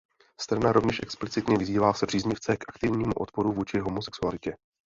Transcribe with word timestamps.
Strana 0.41 0.71
rovněž 0.71 0.99
explicitně 1.03 1.57
vyzývá 1.57 1.93
své 1.93 2.07
příznivce 2.07 2.57
k 2.57 2.63
aktivnímu 2.69 3.13
odporu 3.13 3.51
vůči 3.51 3.79
homosexualitě. 3.79 4.55